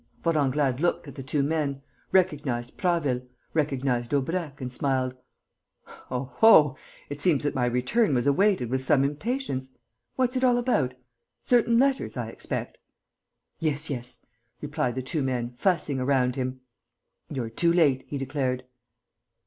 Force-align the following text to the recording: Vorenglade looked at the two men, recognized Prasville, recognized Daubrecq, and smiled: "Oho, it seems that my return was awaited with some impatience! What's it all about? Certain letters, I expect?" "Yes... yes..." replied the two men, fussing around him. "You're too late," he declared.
Vorenglade 0.23 0.79
looked 0.79 1.07
at 1.07 1.13
the 1.13 1.21
two 1.21 1.43
men, 1.43 1.83
recognized 2.11 2.75
Prasville, 2.75 3.21
recognized 3.53 4.09
Daubrecq, 4.09 4.59
and 4.59 4.73
smiled: 4.73 5.13
"Oho, 6.09 6.75
it 7.07 7.21
seems 7.21 7.43
that 7.43 7.53
my 7.53 7.65
return 7.67 8.15
was 8.15 8.25
awaited 8.25 8.71
with 8.71 8.81
some 8.81 9.03
impatience! 9.03 9.75
What's 10.15 10.35
it 10.35 10.43
all 10.43 10.57
about? 10.57 10.95
Certain 11.43 11.77
letters, 11.77 12.17
I 12.17 12.29
expect?" 12.29 12.79
"Yes... 13.59 13.91
yes..." 13.91 14.25
replied 14.61 14.95
the 14.95 15.03
two 15.03 15.21
men, 15.21 15.53
fussing 15.59 15.99
around 15.99 16.35
him. 16.35 16.61
"You're 17.29 17.51
too 17.51 17.71
late," 17.71 18.03
he 18.07 18.17
declared. 18.17 18.63